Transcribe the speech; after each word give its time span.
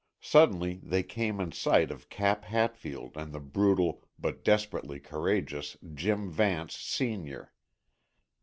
Suddenly 0.23 0.79
they 0.81 1.03
came 1.03 1.39
in 1.39 1.51
sight 1.51 1.91
of 1.91 2.09
Cap 2.09 2.45
Hatfield 2.45 3.15
and 3.15 3.31
the 3.31 3.39
brutal, 3.39 4.01
but 4.17 4.43
desperately 4.43 4.99
courageous 4.99 5.77
Jim 5.93 6.31
Vance, 6.31 6.75
Sr. 6.75 7.53